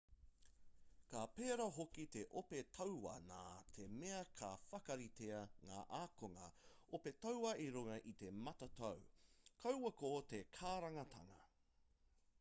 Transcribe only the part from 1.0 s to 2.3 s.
ka pērā hoki te